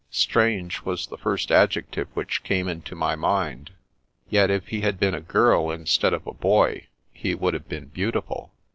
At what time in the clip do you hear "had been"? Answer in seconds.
4.81-5.13